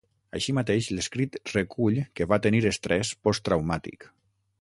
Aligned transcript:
Així 0.37 0.53
mateix, 0.59 0.87
l’escrit 0.99 1.37
recull 1.51 1.99
que 2.21 2.27
va 2.31 2.39
tenir 2.47 2.63
estrès 2.71 3.13
posttraumàtic. 3.29 4.09